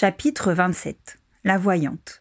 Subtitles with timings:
[0.00, 2.20] Chapitre 27 La voyante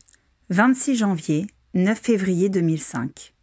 [0.49, 1.45] 26 janvier,
[1.75, 3.35] 9 février 2005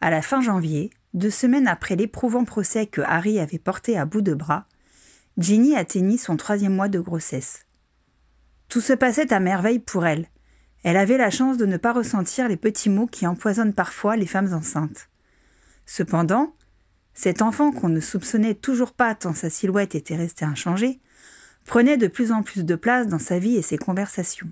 [0.00, 4.20] À la fin janvier, deux semaines après l'éprouvant procès que Harry avait porté à bout
[4.20, 4.66] de bras,
[5.38, 7.66] Ginny atteignit son troisième mois de grossesse.
[8.68, 10.28] Tout se passait à merveille pour elle.
[10.84, 14.28] Elle avait la chance de ne pas ressentir les petits maux qui empoisonnent parfois les
[14.28, 15.08] femmes enceintes.
[15.84, 16.54] Cependant,
[17.12, 21.00] cet enfant qu'on ne soupçonnait toujours pas tant sa silhouette était restée inchangée,
[21.68, 24.50] prenait de plus en plus de place dans sa vie et ses conversations.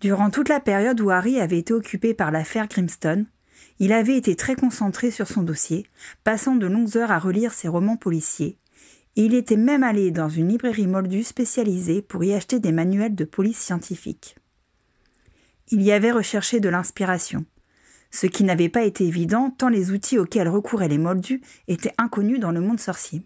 [0.00, 3.24] Durant toute la période où Harry avait été occupé par l'affaire Grimstone,
[3.78, 5.86] il avait été très concentré sur son dossier,
[6.24, 8.58] passant de longues heures à relire ses romans policiers,
[9.16, 13.14] et il était même allé dans une librairie moldue spécialisée pour y acheter des manuels
[13.14, 14.36] de police scientifique.
[15.70, 17.46] Il y avait recherché de l'inspiration,
[18.10, 22.40] ce qui n'avait pas été évident tant les outils auxquels recouraient les moldus étaient inconnus
[22.40, 23.22] dans le monde sorcier.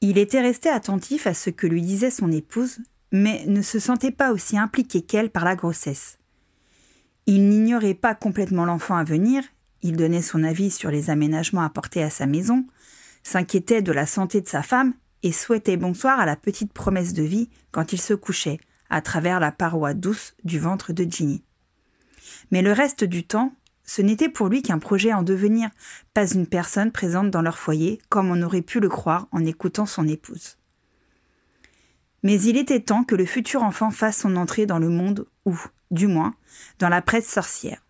[0.00, 2.78] Il était resté attentif à ce que lui disait son épouse,
[3.10, 6.18] mais ne se sentait pas aussi impliqué qu'elle par la grossesse.
[7.26, 9.42] Il n'ignorait pas complètement l'enfant à venir,
[9.82, 12.66] il donnait son avis sur les aménagements apportés à sa maison,
[13.22, 17.22] s'inquiétait de la santé de sa femme et souhaitait bonsoir à la petite promesse de
[17.22, 21.42] vie quand il se couchait, à travers la paroi douce du ventre de Ginny.
[22.50, 23.52] Mais le reste du temps,
[23.88, 25.70] ce n'était pour lui qu'un projet en devenir,
[26.12, 29.86] pas une personne présente dans leur foyer, comme on aurait pu le croire en écoutant
[29.86, 30.58] son épouse.
[32.22, 35.58] Mais il était temps que le futur enfant fasse son entrée dans le monde ou,
[35.90, 36.34] du moins,
[36.78, 37.82] dans la presse sorcière.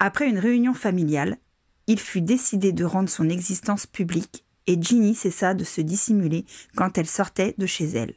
[0.00, 1.38] Après une réunion familiale,
[1.86, 6.44] il fut décidé de rendre son existence publique et Ginny cessa de se dissimuler
[6.76, 8.12] quand elle sortait de chez elle.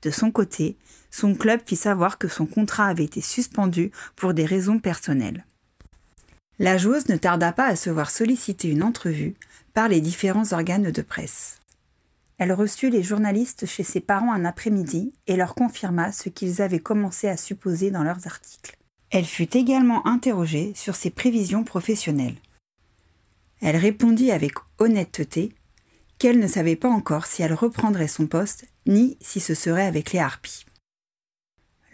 [0.00, 0.78] De son côté,
[1.10, 5.44] son club fit savoir que son contrat avait été suspendu pour des raisons personnelles.
[6.60, 9.34] La joueuse ne tarda pas à se voir solliciter une entrevue
[9.74, 11.60] par les différents organes de presse.
[12.36, 16.80] Elle reçut les journalistes chez ses parents un après-midi et leur confirma ce qu'ils avaient
[16.80, 18.76] commencé à supposer dans leurs articles.
[19.10, 22.36] Elle fut également interrogée sur ses prévisions professionnelles.
[23.60, 25.52] Elle répondit avec honnêteté
[26.18, 30.12] qu'elle ne savait pas encore si elle reprendrait son poste ni si ce serait avec
[30.12, 30.64] les harpies.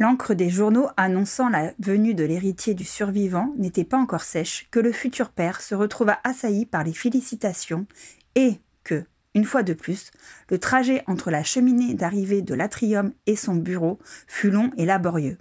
[0.04, 4.78] L'encre des journaux annonçant la venue de l'héritier du survivant n'était pas encore sèche que
[4.78, 7.86] le futur père se retrouva assailli par les félicitations
[8.34, 10.10] et que, une fois de plus,
[10.50, 15.38] le trajet entre la cheminée d'arrivée de l'atrium et son bureau fut long et laborieux.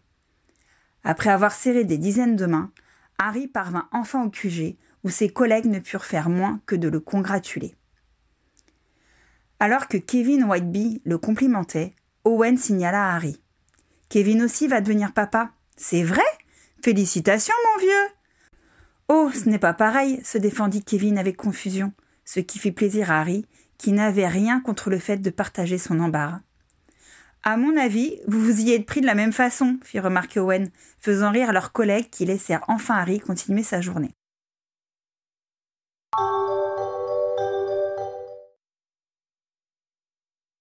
[1.03, 2.72] Après avoir serré des dizaines de mains,
[3.18, 7.01] Harry parvint enfin au QG où ses collègues ne purent faire moins que de le
[7.01, 7.75] congratuler.
[9.59, 13.43] Alors que Kevin Whiteby le complimentait, Owen signala à Harry.
[14.13, 15.50] Kevin aussi va devenir papa.
[15.75, 16.22] C'est vrai
[16.84, 18.09] Félicitations, mon vieux
[19.07, 21.94] Oh, ce n'est pas pareil, se défendit Kevin avec confusion,
[22.24, 23.47] ce qui fit plaisir à Harry,
[23.79, 26.41] qui n'avait rien contre le fait de partager son embarras.
[27.41, 30.69] À mon avis, vous vous y êtes pris de la même façon, fit remarquer Owen,
[31.00, 34.13] faisant rire leurs collègues qui laissèrent enfin Harry continuer sa journée.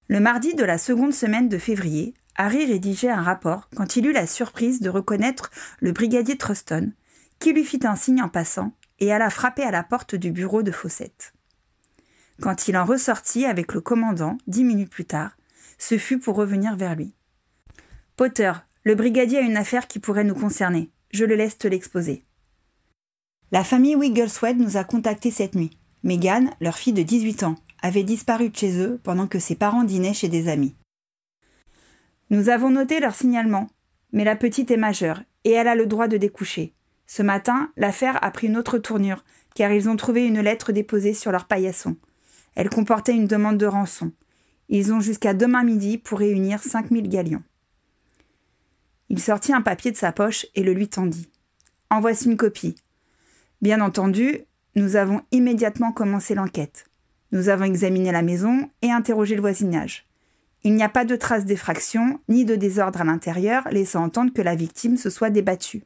[0.08, 2.14] Le mardi de la seconde semaine de février,
[2.44, 6.90] Harry rédigeait un rapport quand il eut la surprise de reconnaître le brigadier Truston,
[7.38, 10.64] qui lui fit un signe en passant et alla frapper à la porte du bureau
[10.64, 11.34] de Fawcett.
[12.40, 15.36] Quand il en ressortit avec le commandant, dix minutes plus tard,
[15.78, 17.14] ce fut pour revenir vers lui.
[18.16, 18.52] Potter,
[18.82, 20.90] le brigadier a une affaire qui pourrait nous concerner.
[21.12, 22.24] Je le laisse te l'exposer.
[23.52, 25.78] La famille Wigglesworth nous a contactés cette nuit.
[26.02, 29.84] Megan, leur fille de 18 ans, avait disparu de chez eux pendant que ses parents
[29.84, 30.74] dînaient chez des amis.
[32.32, 33.68] Nous avons noté leur signalement,
[34.10, 36.72] mais la petite est majeure et elle a le droit de découcher.
[37.06, 39.22] Ce matin, l'affaire a pris une autre tournure,
[39.54, 41.94] car ils ont trouvé une lettre déposée sur leur paillasson.
[42.54, 44.12] Elle comportait une demande de rançon.
[44.70, 47.42] Ils ont jusqu'à demain midi pour réunir cinq mille galions.
[49.10, 51.28] Il sortit un papier de sa poche et le lui tendit.
[51.90, 52.76] En voici une copie.
[53.60, 54.38] Bien entendu,
[54.74, 56.86] nous avons immédiatement commencé l'enquête.
[57.30, 60.06] Nous avons examiné la maison et interrogé le voisinage.
[60.64, 64.42] Il n'y a pas de traces d'effraction ni de désordre à l'intérieur, laissant entendre que
[64.42, 65.84] la victime se soit débattue.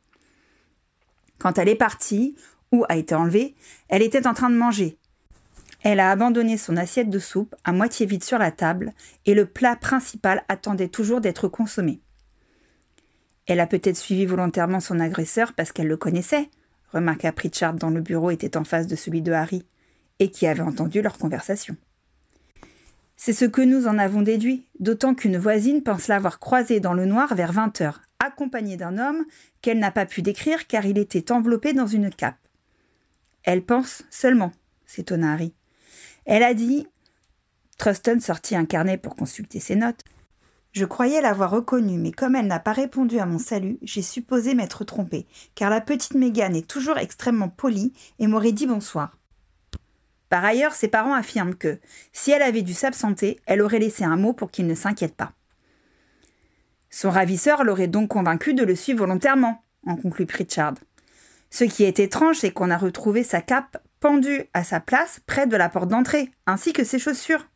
[1.38, 2.36] Quand elle est partie,
[2.72, 3.54] ou a été enlevée,
[3.88, 4.98] elle était en train de manger.
[5.82, 8.92] Elle a abandonné son assiette de soupe à moitié vide sur la table,
[9.24, 12.00] et le plat principal attendait toujours d'être consommé.
[13.46, 16.50] Elle a peut-être suivi volontairement son agresseur parce qu'elle le connaissait,
[16.92, 19.64] remarqua Pritchard dont le bureau était en face de celui de Harry,
[20.18, 21.76] et qui avait entendu leur conversation.
[23.16, 27.06] C'est ce que nous en avons déduit, d'autant qu'une voisine pense l'avoir croisé dans le
[27.06, 29.24] noir vers vingt heures, accompagnée d'un homme
[29.62, 32.36] qu'elle n'a pas pu décrire car il était enveloppé dans une cape.
[33.42, 34.52] Elle pense seulement,
[34.84, 35.54] s'étonna Harry.
[36.26, 36.86] Elle a dit.
[37.78, 40.04] Truston sortit un carnet pour consulter ses notes.
[40.72, 44.54] Je croyais l'avoir reconnue, mais comme elle n'a pas répondu à mon salut, j'ai supposé
[44.54, 49.16] m'être trompée, car la petite Mégane est toujours extrêmement polie et m'aurait dit bonsoir.
[50.28, 51.78] Par ailleurs, ses parents affirment que,
[52.12, 55.32] si elle avait dû s'absenter, elle aurait laissé un mot pour qu'il ne s'inquiète pas.
[56.90, 60.74] Son ravisseur l'aurait donc convaincu de le suivre volontairement, en conclut Pritchard.
[61.50, 65.46] Ce qui est étrange, c'est qu'on a retrouvé sa cape pendue à sa place près
[65.46, 67.46] de la porte d'entrée, ainsi que ses chaussures.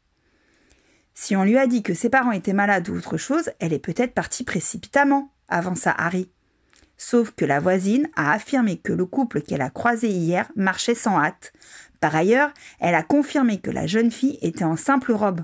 [1.14, 3.78] Si on lui a dit que ses parents étaient malades ou autre chose, elle est
[3.78, 6.30] peut-être partie précipitamment, avança Harry.
[6.96, 11.18] Sauf que la voisine a affirmé que le couple qu'elle a croisé hier marchait sans
[11.18, 11.52] hâte.
[12.00, 12.50] Par ailleurs,
[12.80, 15.42] elle a confirmé que la jeune fille était en simple robe.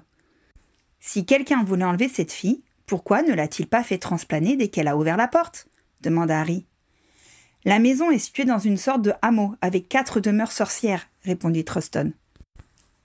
[1.00, 4.97] Si quelqu'un voulait enlever cette fille, pourquoi ne l'a-t-il pas fait transplaner dès qu'elle a
[4.97, 5.69] ouvert la porte?
[6.00, 6.67] demanda Harry.
[7.64, 12.12] La maison est située dans une sorte de hameau avec quatre demeures sorcières, répondit Truston.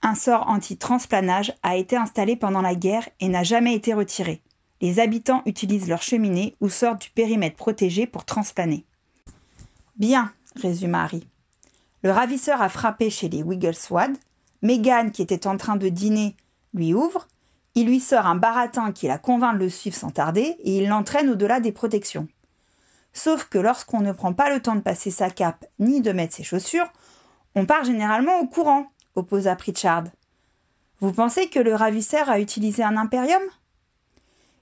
[0.02, 4.40] Un sort anti-transplanage a été installé pendant la guerre et n'a jamais été retiré.
[4.80, 8.84] Les habitants utilisent leur cheminée ou sortent du périmètre protégé pour transplaner.
[9.96, 11.24] Bien, résuma Harry.
[12.02, 14.16] Le ravisseur a frappé chez les Wiggleswad.
[14.62, 16.36] Megan, qui était en train de dîner,
[16.74, 17.28] lui ouvre.
[17.74, 20.88] Il lui sort un baratin qui la convainc de le suivre sans tarder et il
[20.88, 22.28] l'entraîne au-delà des protections.
[23.12, 26.34] Sauf que lorsqu'on ne prend pas le temps de passer sa cape ni de mettre
[26.34, 26.90] ses chaussures,
[27.54, 30.04] on part généralement au courant opposa Pritchard.
[31.00, 33.42] Vous pensez que le ravisseur a utilisé un impérium?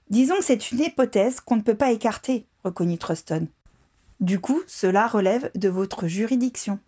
[0.09, 3.47] Disons que c'est une hypothèse qu'on ne peut pas écarter, reconnut Truston.
[4.19, 6.79] Du coup, cela relève de votre juridiction.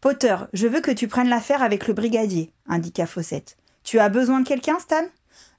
[0.00, 3.56] Potter, je veux que tu prennes l'affaire avec le brigadier, indiqua Fawcett.
[3.82, 5.04] Tu as besoin de quelqu'un, Stan?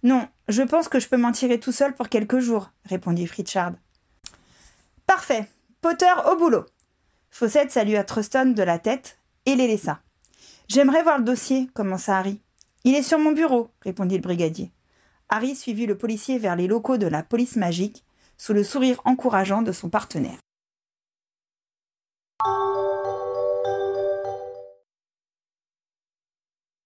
[0.02, 3.74] Non, je pense que je peux m'en tirer tout seul pour quelques jours, répondit Pritchard.
[5.06, 5.50] Parfait.
[5.82, 6.66] Potter au boulot.
[7.32, 10.00] Fawcett salua Truston de la tête et les laissa.
[10.68, 12.42] J'aimerais voir le dossier, commença Harry.
[12.86, 14.72] Il est sur mon bureau, répondit le brigadier.
[15.28, 18.06] Harry suivit le policier vers les locaux de la police magique,
[18.38, 20.40] sous le sourire encourageant de son partenaire.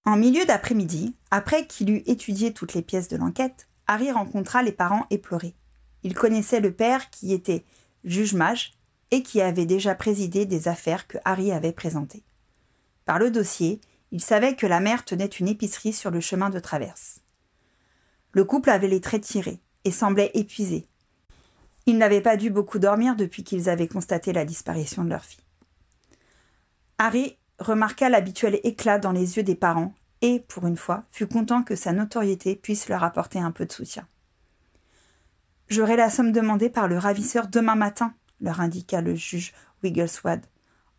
[0.05, 4.73] En milieu d'après-midi, après qu'il eut étudié toutes les pièces de l'enquête, Harry rencontra les
[4.73, 5.55] parents éplorés.
[6.03, 7.63] Il connaissait le père qui était
[8.03, 8.73] juge-mage
[9.11, 12.23] et qui avait déjà présidé des affaires que Harry avait présentées.
[13.05, 13.79] Par le dossier,
[14.11, 17.21] il savait que la mère tenait une épicerie sur le chemin de traverse.
[18.33, 20.85] Le couple avait les traits tirés et semblait épuisé.
[21.85, 25.44] Ils n'avaient pas dû beaucoup dormir depuis qu'ils avaient constaté la disparition de leur fille.
[26.97, 31.63] Harry remarqua l'habituel éclat dans les yeux des parents et, pour une fois, fut content
[31.63, 34.07] que sa notoriété puisse leur apporter un peu de soutien.
[35.69, 39.53] J'aurai la somme demandée par le ravisseur demain matin, leur indiqua le juge
[39.83, 40.45] Wiggleswad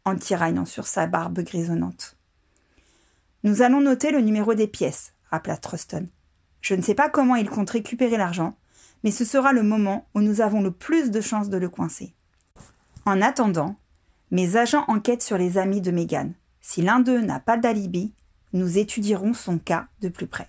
[0.05, 2.17] en tiraillant sur sa barbe grisonnante.
[3.43, 6.09] Nous allons noter le numéro des pièces, rappela Truston.
[6.61, 8.57] Je ne sais pas comment il compte récupérer l'argent,
[9.03, 12.15] mais ce sera le moment où nous avons le plus de chances de le coincer.
[13.05, 13.77] En attendant,
[14.31, 16.33] mes agents enquêtent sur les amis de Megan.
[16.67, 18.15] Si l'un d'eux n'a pas d'alibi,
[18.55, 20.49] nous étudierons son cas de plus près.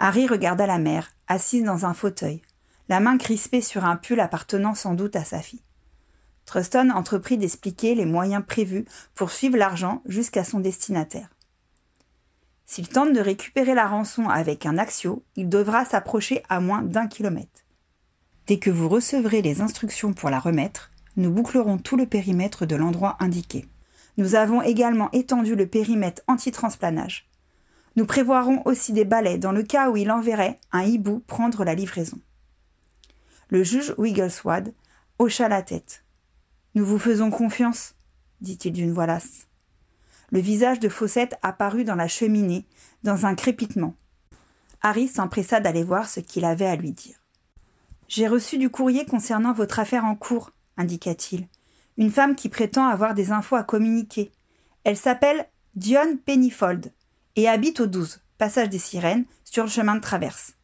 [0.00, 2.42] Harry regarda la mère, assise dans un fauteuil,
[2.88, 5.62] la main crispée sur un pull appartenant sans doute à sa fille.
[6.44, 8.84] Truston entreprit d'expliquer les moyens prévus
[9.14, 11.30] pour suivre l'argent jusqu'à son destinataire.
[12.66, 17.06] S'il tente de récupérer la rançon avec un axio, il devra s'approcher à moins d'un
[17.06, 17.62] kilomètre.
[18.48, 22.74] Dès que vous recevrez les instructions pour la remettre, nous bouclerons tout le périmètre de
[22.74, 23.68] l'endroit indiqué.
[24.20, 27.26] Nous avons également étendu le périmètre anti-transplanage.
[27.96, 31.74] Nous prévoirons aussi des balais dans le cas où il enverrait un hibou prendre la
[31.74, 32.18] livraison.
[33.48, 34.74] Le juge Wiggleswad
[35.18, 36.04] hocha la tête.
[36.74, 37.94] Nous vous faisons confiance,
[38.42, 39.46] dit-il d'une voix lasse.
[40.28, 42.66] Le visage de Fawcett apparut dans la cheminée,
[43.02, 43.94] dans un crépitement.
[44.82, 47.16] Harry s'empressa d'aller voir ce qu'il avait à lui dire.
[48.06, 51.48] J'ai reçu du courrier concernant votre affaire en cours, indiqua-t-il.
[52.00, 54.32] Une femme qui prétend avoir des infos à communiquer.
[54.84, 56.94] Elle s'appelle Dionne Pennyfold
[57.36, 60.54] et habite au 12, passage des Sirènes, sur le chemin de traverse.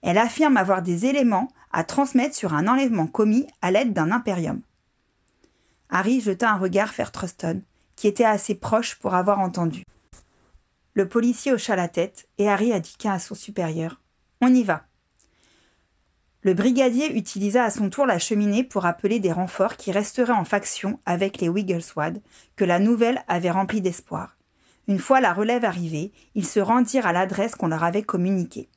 [0.00, 4.62] Elle affirme avoir des éléments à transmettre sur un enlèvement commis à l'aide d'un impérium.
[5.90, 7.60] Harry jeta un regard vers Truston,
[7.94, 9.82] qui était assez proche pour avoir entendu.
[10.94, 14.00] Le policier hocha la tête et Harry indiqua à son supérieur
[14.40, 14.85] On y va.
[16.46, 20.44] Le brigadier utilisa à son tour la cheminée pour appeler des renforts qui resteraient en
[20.44, 22.22] faction avec les Wiggleswad,
[22.54, 24.36] que la nouvelle avait rempli d'espoir.
[24.86, 28.68] Une fois la relève arrivée, ils se rendirent à l'adresse qu'on leur avait communiquée.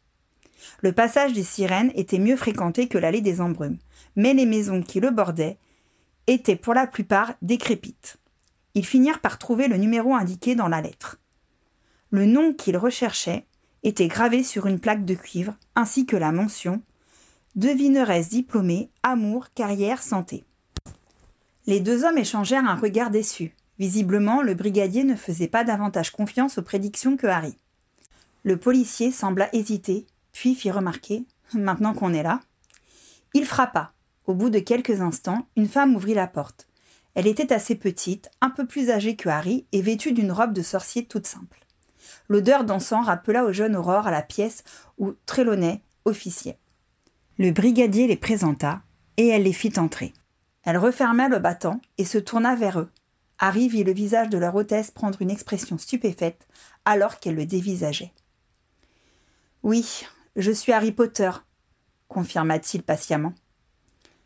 [0.81, 3.77] Le passage des sirènes était mieux fréquenté que l'allée des embrumes,
[4.15, 5.59] mais les maisons qui le bordaient
[6.25, 8.17] étaient pour la plupart décrépites.
[8.73, 11.19] Ils finirent par trouver le numéro indiqué dans la lettre.
[12.09, 13.45] Le nom qu'ils recherchaient
[13.83, 16.81] était gravé sur une plaque de cuivre, ainsi que la mention
[17.55, 20.45] Devineresse diplômée, amour, carrière, santé.
[21.65, 23.55] Les deux hommes échangèrent un regard déçu.
[23.79, 27.57] Visiblement, le brigadier ne faisait pas davantage confiance aux prédictions que Harry.
[28.43, 32.39] Le policier sembla hésiter, puis fit remarquer Maintenant qu'on est là.
[33.33, 33.93] Il frappa.
[34.27, 36.67] Au bout de quelques instants, une femme ouvrit la porte.
[37.15, 40.61] Elle était assez petite, un peu plus âgée que Harry, et vêtue d'une robe de
[40.61, 41.65] sorcier toute simple.
[42.27, 44.63] L'odeur d'encens rappela au jeune Aurore à la pièce
[44.99, 46.59] où Trelawney officiait.
[47.39, 48.81] Le brigadier les présenta,
[49.15, 50.11] et elle les fit entrer.
[50.63, 52.89] Elle referma le battant et se tourna vers eux.
[53.37, 56.45] Harry vit le visage de leur hôtesse prendre une expression stupéfaite
[56.83, 58.11] alors qu'elle le dévisageait.
[59.63, 60.05] Oui,
[60.35, 61.31] je suis Harry Potter,
[62.09, 63.33] confirma-t-il patiemment.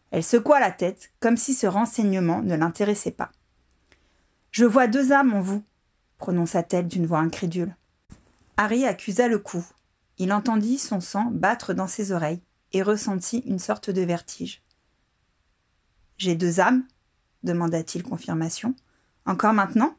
[0.10, 3.32] Elle secoua la tête, comme si ce renseignement ne l'intéressait pas.
[4.50, 5.63] Je vois deux âmes en vous,
[6.17, 7.75] prononça-t-elle d'une voix incrédule.
[8.58, 9.67] Harry accusa le coup.
[10.17, 12.41] Il entendit son sang battre dans ses oreilles
[12.74, 14.62] et ressentit une sorte de vertige.
[16.18, 16.86] J'ai deux âmes?
[17.44, 18.75] demanda-t-il confirmation.
[19.25, 19.96] Encore maintenant?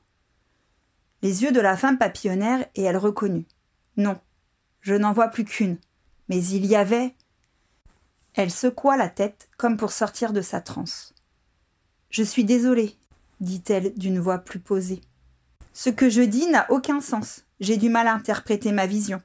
[1.23, 3.47] Les yeux de la femme papillonnèrent et elle reconnut.
[3.97, 4.19] Non,
[4.81, 5.79] je n'en vois plus qu'une.
[6.29, 7.15] Mais il y avait.
[8.35, 11.15] Elle secoua la tête comme pour sortir de sa transe.
[12.11, 12.97] Je suis désolée,
[13.41, 15.01] dit-elle d'une voix plus posée.
[15.73, 17.45] Ce que je dis n'a aucun sens.
[17.61, 19.23] J'ai du mal à interpréter ma vision.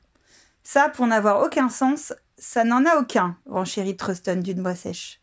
[0.64, 5.22] Ça, pour n'avoir aucun sens, ça n'en a aucun, renchérit Truston d'une voix sèche.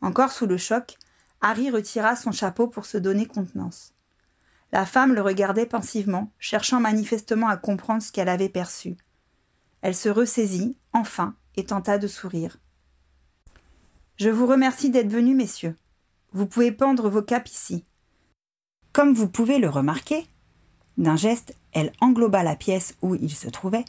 [0.00, 0.96] Encore sous le choc,
[1.40, 3.94] Harry retira son chapeau pour se donner contenance.
[4.72, 8.96] La femme le regardait pensivement, cherchant manifestement à comprendre ce qu'elle avait perçu.
[9.82, 12.58] Elle se ressaisit, enfin, et tenta de sourire.
[14.16, 15.76] Je vous remercie d'être venus, messieurs.
[16.32, 17.84] Vous pouvez pendre vos capes ici.
[18.92, 20.26] Comme vous pouvez le remarquer,
[20.98, 23.84] d'un geste, elle engloba la pièce où il se trouvait.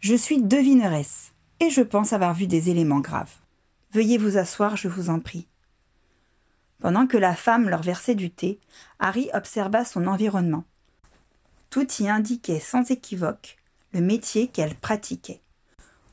[0.00, 1.32] Je suis devineresse,
[1.70, 3.34] je pense avoir vu des éléments graves.
[3.92, 5.46] Veuillez vous asseoir, je vous en prie.
[6.80, 8.58] Pendant que la femme leur versait du thé,
[8.98, 10.64] Harry observa son environnement.
[11.70, 13.56] Tout y indiquait sans équivoque
[13.92, 15.40] le métier qu'elle pratiquait.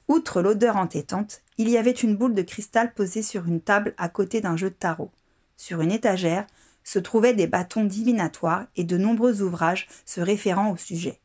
[0.08, 4.10] Outre l'odeur entêtante, il y avait une boule de cristal posée sur une table à
[4.10, 5.12] côté d'un jeu de tarot.
[5.58, 6.46] Sur une étagère
[6.84, 11.20] se trouvaient des bâtons divinatoires et de nombreux ouvrages se référant au sujet.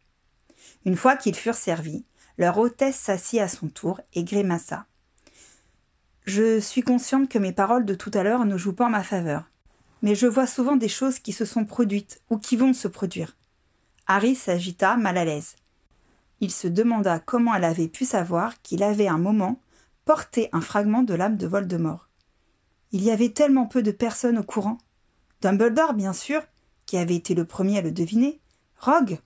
[0.85, 2.04] Une fois qu'ils furent servis,
[2.38, 4.87] leur hôtesse s'assit à son tour et grimaça.
[6.25, 9.03] Je suis consciente que mes paroles de tout à l'heure ne jouent pas en ma
[9.03, 9.45] faveur,
[10.03, 13.37] mais je vois souvent des choses qui se sont produites ou qui vont se produire.
[14.07, 15.57] Harry s'agita mal à l'aise.
[16.41, 19.61] Il se demanda comment elle avait pu savoir qu'il avait un moment
[20.05, 22.09] porté un fragment de l'âme de Voldemort.
[22.93, 24.79] Il y avait tellement peu de personnes au courant.
[25.41, 26.43] Dumbledore, bien sûr,
[26.87, 28.41] qui avait été le premier à le deviner.
[28.79, 29.19] Rogue?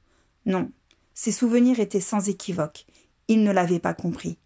[0.46, 0.70] Non.
[1.14, 2.86] Ses souvenirs étaient sans équivoque.
[3.28, 4.38] Il ne l'avait pas compris.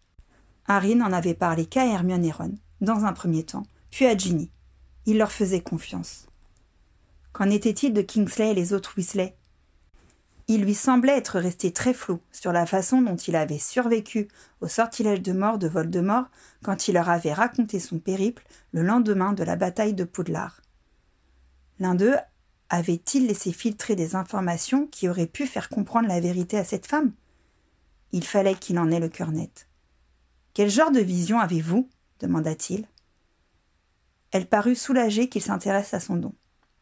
[0.67, 4.51] Harry n'en avait parlé qu'à Hermione et Ron, dans un premier temps, puis à Ginny.
[5.07, 6.27] Il leur faisait confiance.
[7.33, 9.37] Qu'en était-il de Kingsley et les autres Weasley?
[10.49, 14.29] Il lui semblait être resté très flou sur la façon dont il avait survécu
[14.61, 16.27] au sortilège de mort de Voldemort
[16.65, 20.61] quand il leur avait raconté son périple le lendemain de la bataille de Poudlard.
[21.79, 22.17] L'un d'eux
[22.69, 27.13] avait-il laissé filtrer des informations qui auraient pu faire comprendre la vérité à cette femme?
[28.13, 29.69] Il fallait qu'il en ait le cœur net.
[30.55, 31.89] Quel genre de vision avez-vous?
[32.21, 32.87] demanda-t-il.
[34.31, 36.33] Elle parut soulagée qu'il s'intéresse à son don.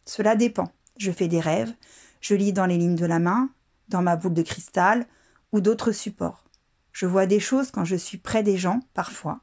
[0.05, 0.73] Cela dépend.
[0.99, 1.73] Je fais des rêves,
[2.21, 3.49] je lis dans les lignes de la main,
[3.89, 5.07] dans ma boule de cristal
[5.53, 6.45] ou d'autres supports.
[6.93, 9.41] Je vois des choses quand je suis près des gens, parfois,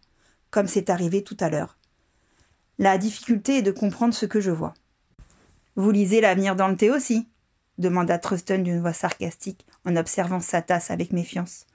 [0.51, 1.77] comme c'est arrivé tout à l'heure.
[2.77, 4.73] La difficulté est de comprendre ce que je vois.
[5.75, 7.27] Vous lisez l'avenir dans le thé aussi?
[7.77, 11.65] demanda Truston d'une voix sarcastique en observant sa tasse avec méfiance.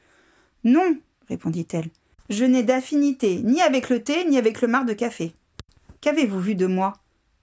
[0.65, 0.97] Non,
[1.29, 1.91] répondit-elle.
[2.31, 5.33] Je n'ai d'affinité ni avec le thé ni avec le mar de café.
[6.01, 6.95] Qu'avez-vous vu de moi?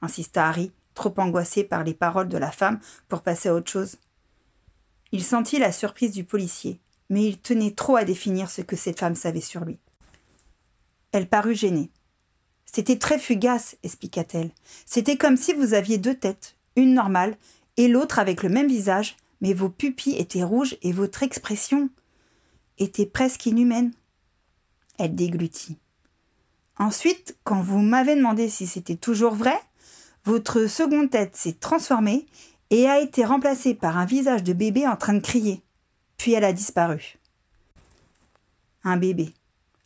[0.02, 3.98] insista Harry, trop angoissé par les paroles de la femme pour passer à autre chose.
[5.12, 9.00] Il sentit la surprise du policier, mais il tenait trop à définir ce que cette
[9.00, 9.80] femme savait sur lui.
[11.12, 11.90] Elle parut gênée.
[12.66, 14.52] C'était très fugace, expliqua-t-elle.
[14.86, 17.36] C'était comme si vous aviez deux têtes, une normale
[17.78, 21.90] et l'autre avec le même visage, mais vos pupilles étaient rouges et votre expression
[22.80, 23.92] était presque inhumaine.
[24.98, 25.78] Elle déglutit.
[26.78, 29.60] Ensuite, quand vous m'avez demandé si c'était toujours vrai,
[30.26, 32.26] votre seconde tête s'est transformée
[32.70, 35.62] et a été remplacée par un visage de bébé en train de crier.
[36.18, 37.18] Puis elle a disparu.
[38.84, 39.34] Un bébé.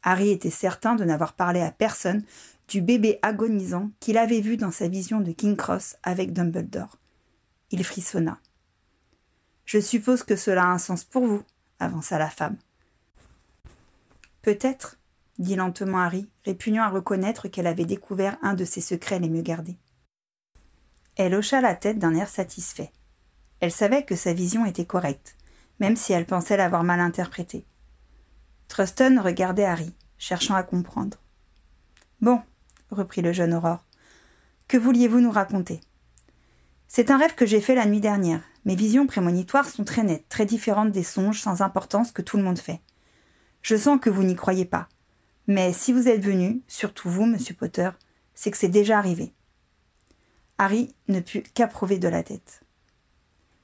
[0.03, 2.23] Harry était certain de n'avoir parlé à personne
[2.67, 6.97] du bébé agonisant qu'il avait vu dans sa vision de King Cross avec Dumbledore.
[7.71, 8.38] Il frissonna.
[9.65, 11.43] Je suppose que cela a un sens pour vous,
[11.79, 12.57] avança la femme.
[14.43, 15.00] Peut-être,
[15.39, 19.41] dit lentement Harry, répugnant à reconnaître qu'elle avait découvert un de ses secrets les mieux
[19.41, 19.77] gardés.
[21.15, 22.91] Elle hocha la tête d'un air satisfait.
[23.62, 25.38] Elle savait que sa vision était correcte,
[25.79, 27.65] même si elle pensait l'avoir mal interprétée.
[28.67, 31.17] Truston regardait Harry, cherchant à comprendre.
[32.19, 32.41] Bon,
[32.91, 33.85] reprit le jeune Aurore,
[34.67, 35.79] que vouliez-vous nous raconter?
[36.89, 38.41] C'est un rêve que j'ai fait la nuit dernière.
[38.65, 42.43] Mes visions prémonitoires sont très nettes, très différentes des songes sans importance que tout le
[42.43, 42.81] monde fait.
[43.63, 44.89] Je sens que vous n'y croyez pas.
[45.48, 47.89] Mais si vous êtes venu, surtout vous, monsieur Potter,
[48.36, 49.34] c'est que c'est déjà arrivé.
[50.58, 52.62] Harry ne put qu'approuver de la tête.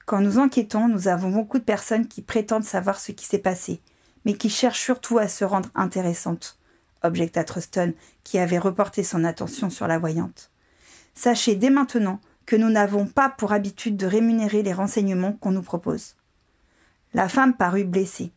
[0.05, 3.81] Quand nous enquêtons, nous avons beaucoup de personnes qui prétendent savoir ce qui s'est passé,
[4.25, 6.57] mais qui cherchent surtout à se rendre intéressantes,
[7.03, 10.49] objecta Truston, qui avait reporté son attention sur la voyante.
[11.13, 15.61] Sachez dès maintenant que nous n'avons pas pour habitude de rémunérer les renseignements qu'on nous
[15.61, 16.15] propose.
[17.13, 18.31] La femme parut blessée.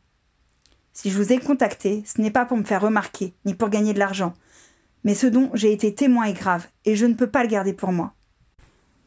[0.92, 3.94] Si je vous ai contacté, ce n'est pas pour me faire remarquer, ni pour gagner
[3.94, 4.34] de l'argent,
[5.04, 7.72] mais ce dont j'ai été témoin est grave, et je ne peux pas le garder
[7.72, 8.14] pour moi.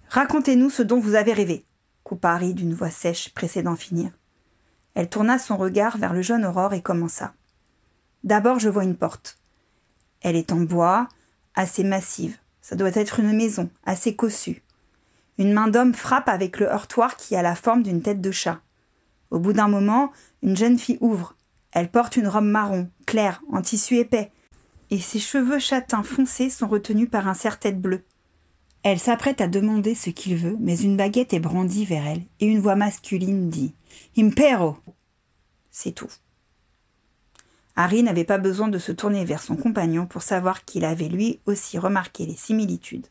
[0.09, 1.65] Racontez-nous ce dont vous avez rêvé,
[2.03, 4.11] coupa Harry d'une voix sèche, pressée d'en finir.
[4.93, 7.33] Elle tourna son regard vers le jeune Aurore et commença.
[8.23, 9.37] D'abord, je vois une porte.
[10.21, 11.07] Elle est en bois,
[11.53, 12.37] assez massive.
[12.61, 14.63] Ça doit être une maison, assez cossue.
[15.37, 18.61] Une main d'homme frappe avec le heurtoir qui a la forme d'une tête de chat.
[19.29, 20.11] Au bout d'un moment,
[20.41, 21.35] une jeune fille ouvre.
[21.75, 24.31] Elle porte une robe marron, claire, en tissu épais,
[24.89, 28.03] et ses cheveux châtains foncés sont retenus par un serre-tête bleu.
[28.81, 32.47] Elle s'apprête à demander ce qu'il veut, mais une baguette est brandie vers elle, et
[32.47, 33.75] une voix masculine dit
[34.17, 34.77] Impero
[35.69, 36.11] C'est tout.
[37.75, 41.41] Harry n'avait pas besoin de se tourner vers son compagnon pour savoir qu'il avait lui
[41.45, 43.07] aussi remarqué les similitudes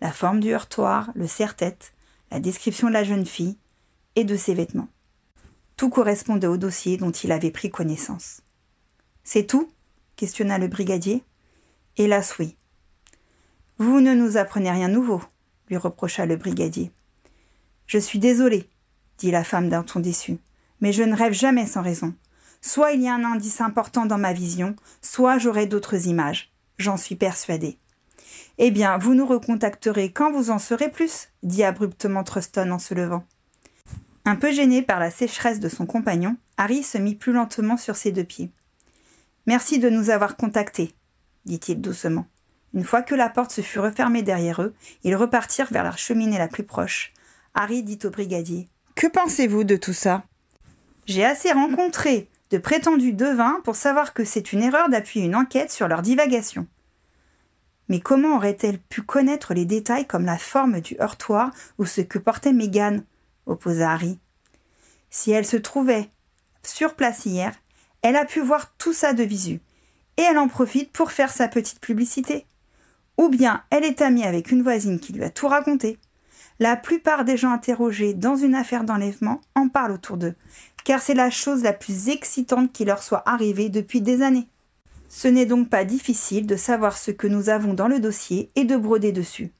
[0.00, 1.94] la forme du heurtoir, le serre-tête,
[2.30, 3.56] la description de la jeune fille
[4.16, 4.88] et de ses vêtements.
[5.76, 8.42] Tout correspondait au dossier dont il avait pris connaissance.
[9.24, 9.70] C'est tout?
[10.16, 11.24] questionna le brigadier.
[11.96, 12.56] Hélas oui.
[13.78, 15.20] Vous ne nous apprenez rien nouveau,
[15.68, 16.92] lui reprocha le brigadier.
[17.86, 18.68] Je suis désolé,
[19.18, 20.38] dit la femme d'un ton déçu,
[20.80, 22.14] mais je ne rêve jamais sans raison.
[22.60, 26.52] Soit il y a un indice important dans ma vision, soit j'aurai d'autres images.
[26.78, 27.78] J'en suis persuadé.
[28.58, 32.94] Eh bien, vous nous recontacterez quand vous en saurez plus, dit abruptement Truston en se
[32.94, 33.24] levant.
[34.26, 37.96] Un peu gêné par la sécheresse de son compagnon, Harry se mit plus lentement sur
[37.96, 38.50] ses deux pieds.
[39.46, 40.94] Merci de nous avoir contactés,
[41.44, 42.26] dit-il doucement.
[42.72, 46.38] Une fois que la porte se fut refermée derrière eux, ils repartirent vers la cheminée
[46.38, 47.12] la plus proche.
[47.54, 50.24] Harry dit au brigadier Que pensez-vous de tout ça
[51.06, 55.70] J'ai assez rencontré de prétendus devins pour savoir que c'est une erreur d'appuyer une enquête
[55.70, 56.66] sur leur divagation.
[57.88, 62.18] Mais comment aurait-elle pu connaître les détails comme la forme du heurtoir ou ce que
[62.18, 63.04] portait Mégane
[63.46, 64.18] opposa Harry.
[65.10, 66.08] Si elle se trouvait
[66.62, 67.54] sur place hier,
[68.02, 69.60] elle a pu voir tout ça de visu,
[70.16, 72.46] et elle en profite pour faire sa petite publicité.
[73.16, 75.98] Ou bien elle est amie avec une voisine qui lui a tout raconté.
[76.60, 80.34] La plupart des gens interrogés dans une affaire d'enlèvement en parlent autour d'eux,
[80.84, 84.48] car c'est la chose la plus excitante qui leur soit arrivée depuis des années.
[85.08, 88.64] Ce n'est donc pas difficile de savoir ce que nous avons dans le dossier et
[88.64, 89.52] de broder dessus.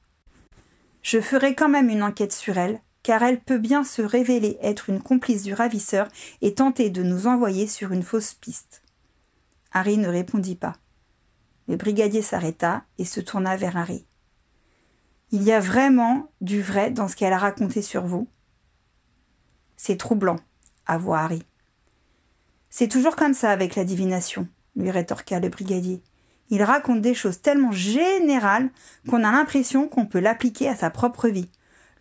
[1.01, 4.89] Je ferai quand même une enquête sur elle, car elle peut bien se révéler être
[4.89, 6.07] une complice du ravisseur
[6.41, 8.81] et tenter de nous envoyer sur une fausse piste.
[9.71, 10.73] Harry ne répondit pas.
[11.67, 14.07] Le brigadier s'arrêta et se tourna vers Harry.
[15.29, 18.27] Il y a vraiment du vrai dans ce qu'elle a raconté sur vous?
[19.75, 20.39] C'est troublant,
[20.87, 21.43] avoua Harry.
[22.71, 26.01] C'est toujours comme ça avec la divination lui rétorqua le brigadier.
[26.49, 28.71] Il raconte des choses tellement générales
[29.07, 31.51] qu'on a l'impression qu'on peut l'appliquer à sa propre vie.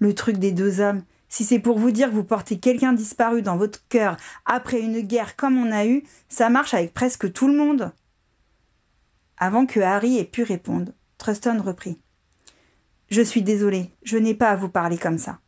[0.04, 3.40] Le truc des deux hommes, si c'est pour vous dire que vous portez quelqu'un disparu
[3.40, 7.48] dans votre cœur après une guerre comme on a eu, ça marche avec presque tout
[7.48, 7.90] le monde.
[9.38, 11.98] Avant que Harry ait pu répondre, Truston reprit.
[13.08, 15.38] Je suis désolé, je n'ai pas à vous parler comme ça.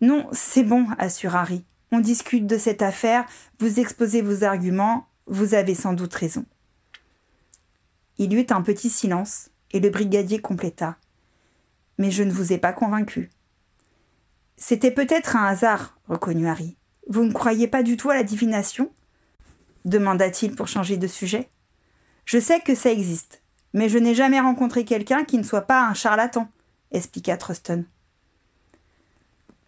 [0.00, 1.64] Non, c'est bon, assure Harry.
[1.90, 3.26] On discute de cette affaire,
[3.58, 6.46] vous exposez vos arguments, vous avez sans doute raison.
[8.18, 10.98] Il y eut un petit silence, et le brigadier compléta.
[11.98, 13.30] Mais je ne vous ai pas convaincu.
[14.56, 16.76] C'était peut-être un hasard, reconnut Harry.
[17.08, 18.90] Vous ne croyez pas du tout à la divination?
[19.84, 21.48] demanda-t-il pour changer de sujet.
[22.24, 25.86] Je sais que ça existe, mais je n'ai jamais rencontré quelqu'un qui ne soit pas
[25.86, 26.48] un charlatan,
[26.92, 27.84] expliqua Truston.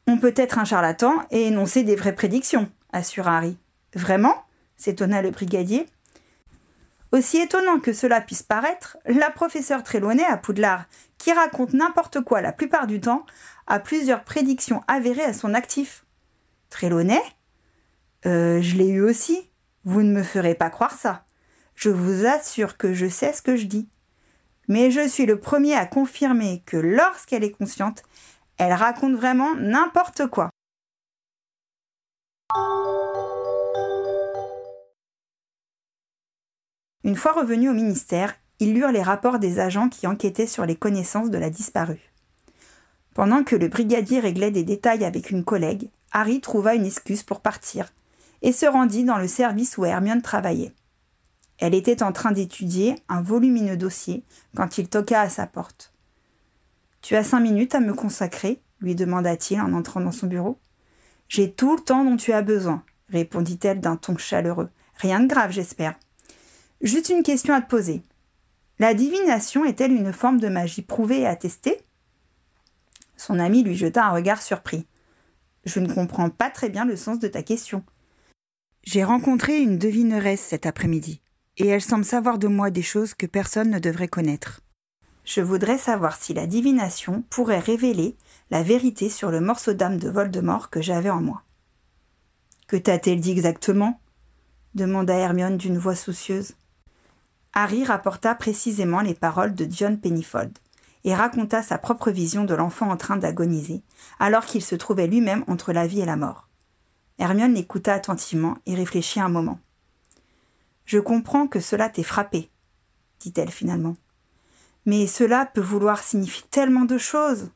[0.06, 3.56] On peut être un charlatan et énoncer des vraies prédictions, assura Harry.
[3.94, 4.34] Vraiment?
[4.76, 5.86] s'étonna le brigadier.
[7.12, 10.84] Aussi étonnant que cela puisse paraître, la professeure Trelawney à Poudlard,
[11.18, 13.26] qui raconte n'importe quoi la plupart du temps,
[13.66, 16.04] a plusieurs prédictions avérées à son actif.
[16.70, 17.20] Trelawney?
[18.26, 19.50] Euh, Je l'ai eu aussi.
[19.84, 21.24] Vous ne me ferez pas croire ça.
[21.74, 23.88] Je vous assure que je sais ce que je dis.
[24.68, 28.02] Mais je suis le premier à confirmer que lorsqu'elle est consciente,
[28.58, 30.50] elle raconte vraiment n'importe quoi.
[37.04, 40.76] Une fois revenu au ministère, ils lurent les rapports des agents qui enquêtaient sur les
[40.76, 42.12] connaissances de la disparue.
[43.14, 47.40] Pendant que le brigadier réglait des détails avec une collègue, Harry trouva une excuse pour
[47.40, 47.92] partir
[48.42, 50.72] et se rendit dans le service où Hermione travaillait.
[51.58, 54.24] Elle était en train d'étudier un volumineux dossier
[54.56, 55.92] quand il toqua à sa porte.
[57.02, 58.60] Tu as cinq minutes à me consacrer?
[58.80, 60.58] lui demanda-t-il en entrant dans son bureau.
[61.28, 64.70] J'ai tout le temps dont tu as besoin, répondit-elle d'un ton chaleureux.
[64.96, 65.96] Rien de grave, j'espère.
[66.80, 68.02] Juste une question à te poser.
[68.78, 71.78] La divination est-elle une forme de magie prouvée et attestée?
[73.16, 74.86] Son ami lui jeta un regard surpris.
[75.64, 77.84] Je ne comprends pas très bien le sens de ta question.
[78.82, 81.20] J'ai rencontré une devineresse cet après-midi,
[81.58, 84.62] et elle semble savoir de moi des choses que personne ne devrait connaître.
[85.24, 88.16] Je voudrais savoir si la divination pourrait révéler
[88.50, 91.42] la vérité sur le morceau d'âme de Voldemort que j'avais en moi.
[92.66, 94.00] Que t'a-t-elle dit exactement?
[94.74, 96.54] demanda Hermione d'une voix soucieuse.
[97.52, 100.56] Harry rapporta précisément les paroles de John Pennyfold
[101.04, 103.82] et raconta sa propre vision de l'enfant en train d'agoniser,
[104.18, 106.48] alors qu'il se trouvait lui-même entre la vie et la mort.
[107.18, 109.58] Hermione l'écouta attentivement et réfléchit un moment.
[110.84, 112.50] Je comprends que cela t'ait frappé,
[113.20, 113.96] dit-elle finalement.
[114.86, 117.50] Mais cela peut vouloir signifier tellement de choses.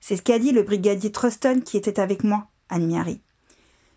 [0.00, 3.20] C'est ce qu'a dit le brigadier Truston qui était avec moi, admit Harry.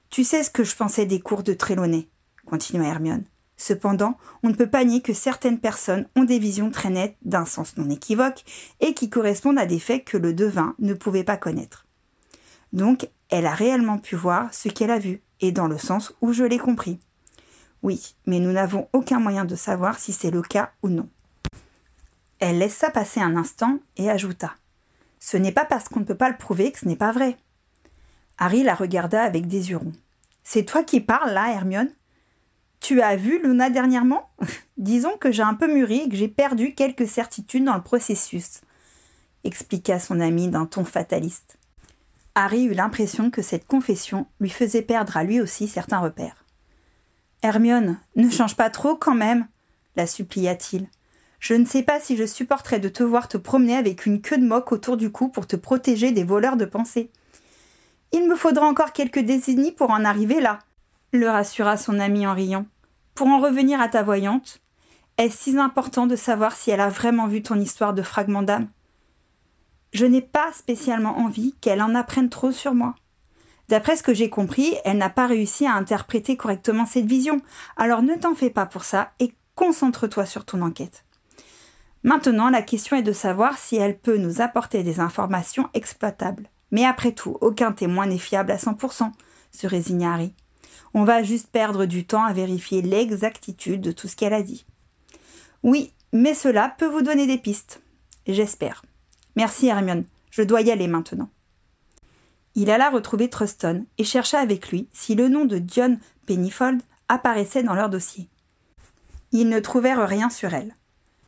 [0.10, 2.10] Tu sais ce que je pensais des cours de Trelawney,
[2.46, 3.26] continua Hermione.
[3.62, 7.46] Cependant, on ne peut pas nier que certaines personnes ont des visions très nettes d'un
[7.46, 8.44] sens non équivoque
[8.80, 11.86] et qui correspondent à des faits que le devin ne pouvait pas connaître.
[12.74, 16.34] Donc, elle a réellement pu voir ce qu'elle a vu, et dans le sens où
[16.34, 17.00] je l'ai compris.
[17.84, 21.08] Oui, mais nous n'avons aucun moyen de savoir si c'est le cas ou non.
[22.40, 24.56] Elle laissa passer un instant et ajouta.
[25.20, 27.38] Ce n'est pas parce qu'on ne peut pas le prouver que ce n'est pas vrai.
[28.40, 29.92] Harry la regarda avec désuron.
[30.44, 31.92] C'est toi qui parles là, Hermione?
[32.82, 34.30] Tu as vu Luna dernièrement?
[34.78, 38.62] Disons que j'ai un peu mûri et que j'ai perdu quelques certitudes dans le processus,
[39.44, 41.58] expliqua son ami d'un ton fataliste.
[42.36, 46.46] Harry eut l'impression que cette confession lui faisait perdre à lui aussi certains repères.
[47.44, 49.48] Hermione, ne change pas trop quand même,
[49.96, 50.88] la supplia-t-il.
[51.40, 54.38] Je ne sais pas si je supporterais de te voir te promener avec une queue
[54.38, 57.12] de moque autour du cou pour te protéger des voleurs de pensée.
[58.12, 60.60] Il me faudra encore quelques décennies pour en arriver là,
[61.12, 62.66] le rassura son ami en riant.
[63.16, 64.62] Pour en revenir à ta voyante,
[65.18, 68.70] est-ce si important de savoir si elle a vraiment vu ton histoire de fragment d'âme?
[69.94, 72.96] Je n'ai pas spécialement envie qu'elle en apprenne trop sur moi.
[73.68, 77.42] D'après ce que j'ai compris, elle n'a pas réussi à interpréter correctement cette vision,
[77.78, 81.06] alors ne t'en fais pas pour ça et concentre-toi sur ton enquête.
[82.04, 86.50] Maintenant, la question est de savoir si elle peut nous apporter des informations exploitables.
[86.72, 89.12] Mais après tout, aucun témoin n'est fiable à 100%,
[89.52, 90.34] se résigna Harry.
[90.94, 94.66] On va juste perdre du temps à vérifier l'exactitude de tout ce qu'elle a dit.
[95.64, 97.82] Oui, mais cela peut vous donner des pistes.
[98.28, 98.84] J'espère.
[99.36, 101.30] Merci Hermione, je dois y aller maintenant.
[102.56, 107.64] Il alla retrouver Truston et chercha avec lui si le nom de John Pennyfold apparaissait
[107.64, 108.28] dans leur dossier.
[109.32, 110.76] Ils ne trouvèrent rien sur elle.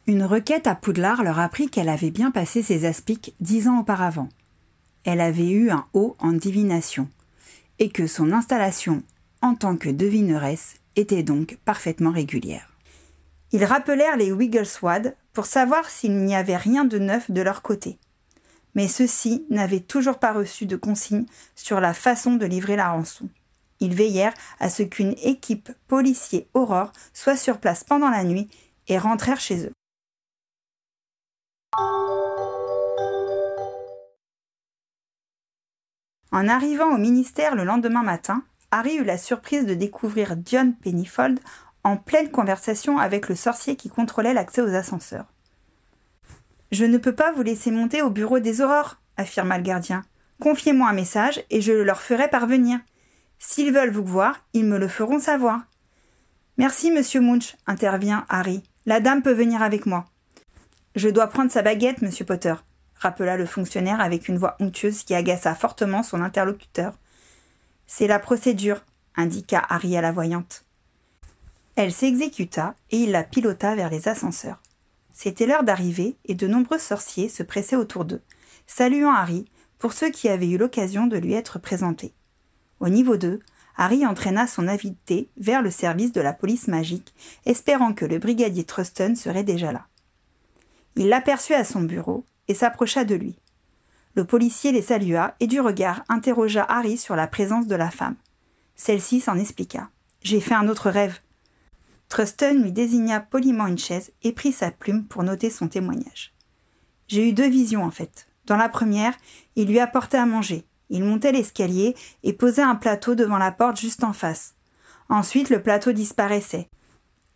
[0.05, 4.27] Une requête à Poudlard leur apprit qu'elle avait bien passé ses aspics dix ans auparavant.
[5.05, 7.07] Elle avait eu un haut en divination,
[7.79, 9.03] et que son installation
[9.43, 12.69] en tant que devineresse était donc parfaitement régulière.
[13.51, 17.99] Ils rappelèrent les Wiggleswad pour savoir s'il n'y avait rien de neuf de leur côté.
[18.73, 21.25] Mais ceux-ci n'avaient toujours pas reçu de consigne
[21.55, 23.27] sur la façon de livrer la rançon.
[23.81, 28.49] Ils veillèrent à ce qu'une équipe policier Aurore soit sur place pendant la nuit
[28.87, 29.73] et rentrèrent chez eux.
[36.31, 38.43] En arrivant au ministère le lendemain matin,
[38.75, 41.39] Harry eut la surprise de découvrir John Pennyfold
[41.83, 45.27] en pleine conversation avec le sorcier qui contrôlait l'accès aux ascenseurs.
[46.71, 50.01] Je ne peux pas vous laisser monter au bureau des aurores, affirma le gardien.
[50.41, 52.79] Confiez-moi un message et je le leur ferai parvenir.
[53.37, 55.61] S'ils veulent vous voir, ils me le feront savoir.
[56.57, 58.63] Merci, monsieur Munch, intervient Harry.
[58.87, 60.05] La dame peut venir avec moi.
[60.95, 62.55] Je dois prendre sa baguette, monsieur Potter,
[62.95, 66.97] rappela le fonctionnaire avec une voix onctueuse qui agaça fortement son interlocuteur.
[67.95, 68.81] C'est la procédure,
[69.15, 70.65] indiqua Harry à la voyante.
[71.75, 74.59] Elle s'exécuta et il la pilota vers les ascenseurs.
[75.13, 78.23] C'était l'heure d'arriver et de nombreux sorciers se pressaient autour d'eux,
[78.65, 79.45] saluant Harry
[79.77, 82.15] pour ceux qui avaient eu l'occasion de lui être présentés.
[82.79, 83.39] Au niveau 2,
[83.77, 87.13] Harry entraîna son invité vers le service de la police magique,
[87.45, 89.85] espérant que le brigadier Truston serait déjà là.
[90.95, 93.35] Il l'aperçut à son bureau et s'approcha de lui.
[94.15, 98.15] Le policier les salua et du regard interrogea Harry sur la présence de la femme.
[98.75, 99.89] Celle-ci s'en expliqua.
[100.21, 101.19] J'ai fait un autre rêve.
[102.09, 106.33] Truston lui désigna poliment une chaise et prit sa plume pour noter son témoignage.
[107.07, 108.27] J'ai eu deux visions en fait.
[108.45, 109.13] Dans la première,
[109.55, 110.63] il lui apportait à manger.
[110.89, 114.53] Il montait l'escalier et posait un plateau devant la porte juste en face.
[115.09, 116.69] Ensuite, le plateau disparaissait.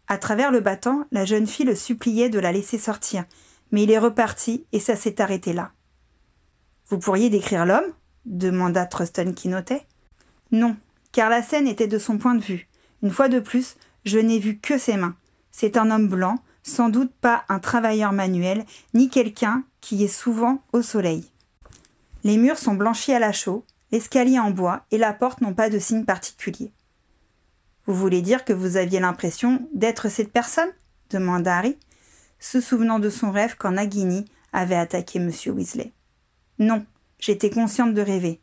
[0.07, 3.25] À travers le battant, la jeune fille le suppliait de la laisser sortir,
[3.71, 5.71] mais il est reparti et ça s'est arrêté là.
[6.89, 7.93] Vous pourriez décrire l'homme?
[8.25, 9.85] demanda Truston qui notait.
[10.51, 10.75] Non,
[11.11, 12.67] car la scène était de son point de vue.
[13.03, 15.15] Une fois de plus, je n'ai vu que ses mains.
[15.51, 20.61] C'est un homme blanc, sans doute pas un travailleur manuel, ni quelqu'un qui est souvent
[20.73, 21.29] au soleil.
[22.23, 25.69] Les murs sont blanchis à la chaux, l'escalier en bois et la porte n'ont pas
[25.69, 26.71] de signe particulier.
[27.85, 30.71] Vous voulez dire que vous aviez l'impression d'être cette personne?
[31.09, 31.77] demanda Harry,
[32.39, 35.31] se souvenant de son rêve quand Nagini avait attaqué M.
[35.47, 35.93] Weasley.
[36.59, 36.85] Non,
[37.19, 38.39] j'étais consciente de rêver.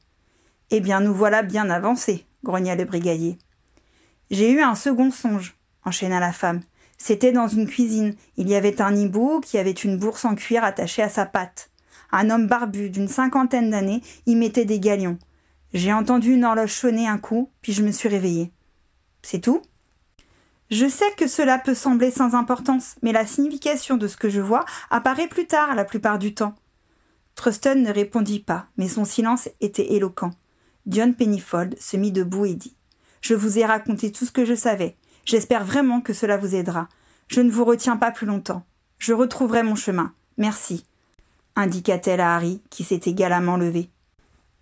[0.71, 3.39] Eh bien, nous voilà bien avancés, grogna le brigadier.
[4.31, 6.61] J'ai eu un second songe, enchaîna la femme.
[6.97, 8.15] C'était dans une cuisine.
[8.37, 11.71] Il y avait un hibou qui avait une bourse en cuir attachée à sa patte.
[12.13, 15.19] Un homme barbu d'une cinquantaine d'années y mettait des galions.
[15.73, 18.53] J'ai entendu une horloge sonner un coup, puis je me suis réveillée.
[19.23, 19.61] C'est tout?
[20.71, 24.41] Je sais que cela peut sembler sans importance, mais la signification de ce que je
[24.41, 26.55] vois apparaît plus tard la plupart du temps.
[27.35, 30.31] Truston ne répondit pas, mais son silence était éloquent.
[30.87, 32.77] John Pennyfold se mit debout et dit
[33.21, 34.97] Je vous ai raconté tout ce que je savais.
[35.25, 36.89] J'espère vraiment que cela vous aidera.
[37.29, 38.65] Je ne vous retiens pas plus longtemps.
[38.99, 40.13] Je retrouverai mon chemin.
[40.37, 40.85] Merci,
[41.57, 43.89] indiqua-t-elle à Harry, qui s'était galamment levé.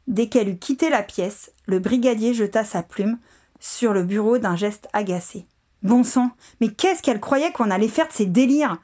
[0.07, 3.19] Dès qu'elle eut quitté la pièce, le brigadier jeta sa plume
[3.61, 5.47] sur le bureau d'un geste agacé.
[5.83, 6.31] Bon sang,
[6.61, 8.79] mais qu'est-ce qu'elle croyait qu'on allait faire de ces délires?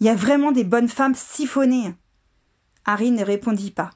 [0.00, 1.94] Il y a vraiment des bonnes femmes siphonnées.
[2.88, 3.90] Harry ne répondit pas.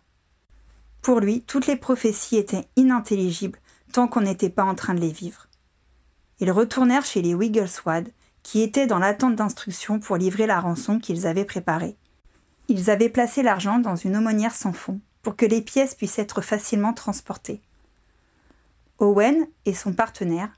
[1.00, 3.61] Pour lui, toutes les prophéties étaient inintelligibles
[3.92, 5.46] tant qu'on n'était pas en train de les vivre.
[6.40, 8.09] Ils retournèrent chez les Wiggleswad,
[8.42, 11.96] qui étaient dans l'attente d'instructions pour livrer la rançon qu'ils avaient préparée.
[12.68, 16.40] Ils avaient placé l'argent dans une aumônière sans fond, pour que les pièces puissent être
[16.40, 17.61] facilement transportées.
[18.98, 20.50] Owen et son partenaire,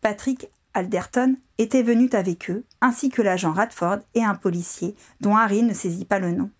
[0.00, 5.62] Patrick Alderton, étaient venus avec eux, ainsi que l'agent Radford et un policier, dont Harry
[5.62, 6.50] ne saisit pas le nom.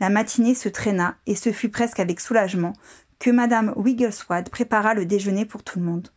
[0.00, 2.72] La matinée se traîna, et ce fut presque avec soulagement
[3.18, 6.08] que madame Wiggleswad prépara le déjeuner pour tout le monde.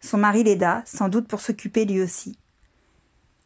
[0.00, 2.38] Son mari l'aida, sans doute pour s'occuper lui aussi.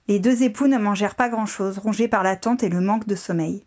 [0.09, 3.64] Les deux époux ne mangèrent pas grand-chose, rongés par l'attente et le manque de sommeil.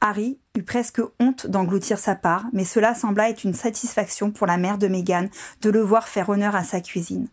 [0.00, 4.58] Harry eut presque honte d'engloutir sa part, mais cela sembla être une satisfaction pour la
[4.58, 5.28] mère de Meghan
[5.62, 7.28] de le voir faire honneur à sa cuisine.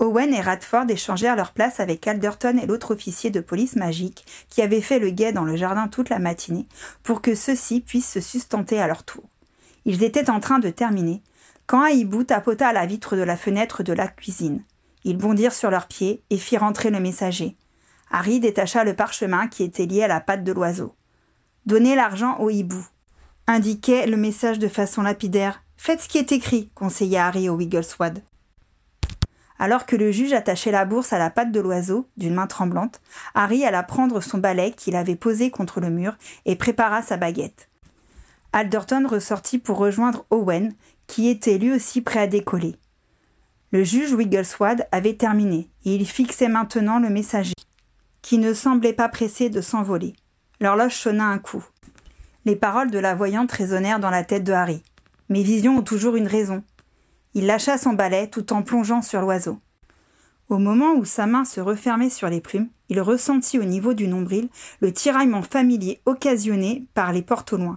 [0.00, 4.62] Owen et Radford échangèrent leur place avec Alderton et l'autre officier de police magique qui
[4.62, 6.66] avait fait le guet dans le jardin toute la matinée
[7.02, 9.24] pour que ceux-ci puissent se sustenter à leur tour.
[9.84, 11.22] Ils étaient en train de terminer
[11.66, 14.62] quand un hibou tapota à la vitre de la fenêtre de la cuisine.
[15.04, 17.56] Ils bondirent sur leurs pieds et firent entrer le messager.
[18.10, 20.94] Harry détacha le parchemin qui était lié à la patte de l'oiseau.
[21.66, 22.86] Donnez l'argent au hibou.
[23.46, 25.62] Indiquait le message de façon lapidaire.
[25.76, 28.22] Faites ce qui est écrit, conseilla Harry au Wiggleswad.
[29.58, 33.00] Alors que le juge attachait la bourse à la patte de l'oiseau, d'une main tremblante,
[33.34, 36.16] Harry alla prendre son balai qu'il avait posé contre le mur
[36.46, 37.68] et prépara sa baguette.
[38.52, 40.72] Alderton ressortit pour rejoindre Owen,
[41.06, 42.76] qui était lui aussi prêt à décoller.
[43.70, 47.52] Le juge Wiggleswad avait terminé, et il fixait maintenant le messager,
[48.22, 50.14] qui ne semblait pas pressé de s'envoler.
[50.60, 51.64] L'horloge sonna un coup.
[52.44, 54.82] Les paroles de la voyante résonnèrent dans la tête de Harry.
[55.28, 56.62] Mes visions ont toujours une raison.
[57.38, 59.60] Il lâcha son balai tout en plongeant sur l'oiseau.
[60.48, 64.08] Au moment où sa main se refermait sur les plumes, il ressentit au niveau du
[64.08, 64.48] nombril
[64.80, 67.76] le tiraillement familier occasionné par les portes au loin.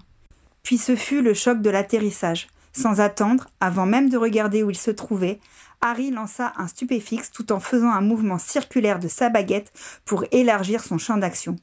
[0.64, 4.78] Puis ce fut le choc de l'atterrissage, sans attendre, avant même de regarder où il
[4.78, 5.40] se trouvait,
[5.80, 9.72] Harry lança un stupéfixe tout en faisant un mouvement circulaire de sa baguette
[10.06, 11.56] pour élargir son champ d'action.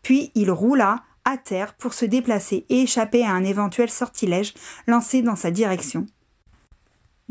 [0.00, 4.54] Puis il roula à terre pour se déplacer et échapper à un éventuel sortilège
[4.86, 6.06] lancé dans sa direction.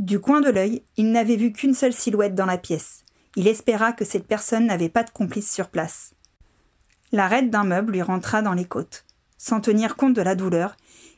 [0.02, 3.06] Du coin de l'œil, il n'avait vu qu'une seule silhouette dans la pièce.
[3.36, 6.16] Il espéra que cette personne n'avait pas de complice sur place.
[7.12, 9.06] L'arête d'un meuble lui rentra dans les côtes.
[9.38, 10.76] Sans tenir compte de la douleur,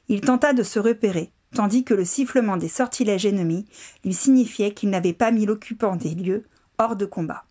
[0.10, 3.66] il tenta de se repérer, tandis que le sifflement des sortilèges ennemis
[4.04, 6.44] lui signifiait qu'il n'avait pas mis l'occupant des lieux
[6.78, 7.46] hors de combat.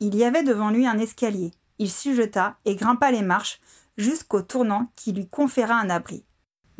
[0.00, 1.52] Il y avait devant lui un escalier.
[1.78, 3.60] Il s'y jeta et grimpa les marches
[3.96, 6.24] jusqu'au tournant qui lui conféra un abri.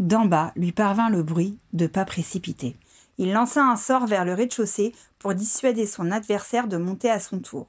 [0.00, 2.76] D'en bas lui parvint le bruit de pas précipités.
[3.18, 7.38] Il lança un sort vers le rez-de-chaussée pour dissuader son adversaire de monter à son
[7.38, 7.68] tour.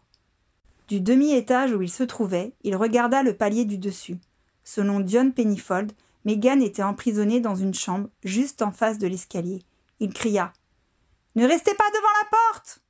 [0.87, 4.17] Du demi-étage où il se trouvait, il regarda le palier du dessus.
[4.63, 5.91] Selon Dion Pennyfold,
[6.25, 9.61] Megan était emprisonnée dans une chambre juste en face de l'escalier.
[9.99, 10.51] Il cria
[11.35, 12.81] Ne restez pas devant la porte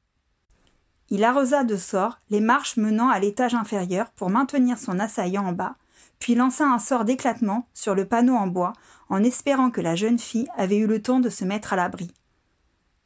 [1.10, 5.52] Il arrosa de sorts les marches menant à l'étage inférieur pour maintenir son assaillant en
[5.52, 5.76] bas,
[6.20, 8.74] puis lança un sort d'éclatement sur le panneau en bois
[9.10, 12.12] en espérant que la jeune fille avait eu le temps de se mettre à l'abri.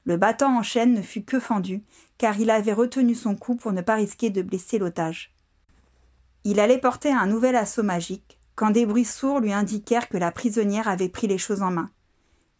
[0.05, 1.83] Le battant en chaîne ne fut que fendu,
[2.17, 5.33] car il avait retenu son coup pour ne pas risquer de blesser l'otage.
[6.43, 10.31] Il allait porter un nouvel assaut magique, quand des bruits sourds lui indiquèrent que la
[10.31, 11.89] prisonnière avait pris les choses en main.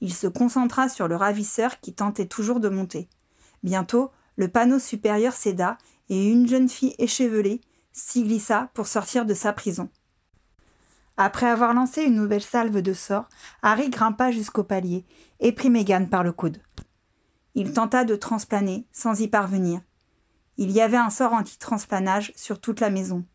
[0.01, 3.09] Il se concentra sur le ravisseur qui tentait toujours de monter.
[3.63, 5.77] Bientôt, le panneau supérieur céda
[6.09, 9.89] et une jeune fille échevelée s'y glissa pour sortir de sa prison.
[11.17, 13.27] Après avoir lancé une nouvelle salve de sorts,
[13.61, 15.03] Harry grimpa jusqu'au palier
[15.41, 16.61] et prit Mégane par le coude.
[17.59, 19.81] Il tenta de transplaner, sans y parvenir.
[20.55, 23.25] Il y avait un sort anti-transplanage sur toute la maison.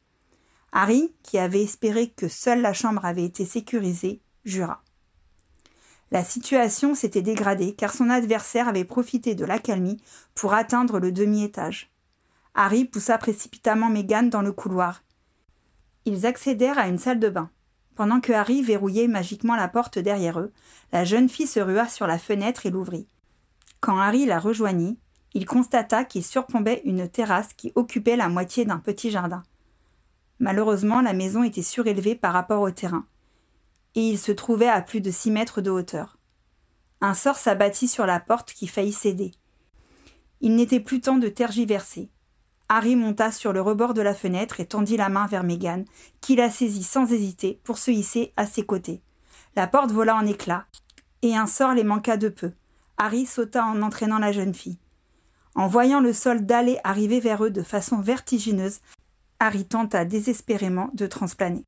[0.72, 4.82] Harry, qui avait espéré que seule la chambre avait été sécurisée, jura.
[6.10, 10.00] La situation s'était dégradée car son adversaire avait profité de l'accalmie
[10.34, 11.92] pour atteindre le demi-étage.
[12.54, 15.02] Harry poussa précipitamment Mégane dans le couloir.
[16.06, 17.50] Ils accédèrent à une salle de bain.
[17.94, 20.50] Pendant que Harry verrouillait magiquement la porte derrière eux,
[20.92, 23.06] la jeune fille se rua sur la fenêtre et l'ouvrit.
[23.84, 24.96] Quand Harry la rejoignit,
[25.34, 29.42] il constata qu'il surplombait une terrasse qui occupait la moitié d'un petit jardin.
[30.38, 33.04] Malheureusement, la maison était surélevée par rapport au terrain,
[33.94, 36.16] et il se trouvait à plus de six mètres de hauteur.
[37.02, 39.32] Un sort s'abattit sur la porte qui faillit céder.
[40.40, 42.08] Il n'était plus temps de tergiverser.
[42.70, 45.84] Harry monta sur le rebord de la fenêtre et tendit la main vers Mégane,
[46.22, 49.02] qui la saisit sans hésiter pour se hisser à ses côtés.
[49.56, 50.64] La porte vola en éclats,
[51.20, 52.52] et un sort les manqua de peu.
[52.96, 54.78] Harry sauta en entraînant la jeune fille.
[55.54, 58.80] En voyant le sol d'aller arriver vers eux de façon vertigineuse,
[59.38, 61.64] Harry tenta désespérément de transplaner.